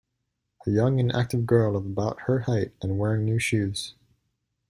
A 0.65 0.71
young 0.71 0.99
and 0.99 1.11
active 1.15 1.45
girl 1.45 1.75
of 1.77 1.85
about 1.85 2.21
her 2.21 2.39
height, 2.39 2.73
and 2.81 2.97
wearing 2.97 3.23
new 3.23 3.37
shoes. 3.37 3.93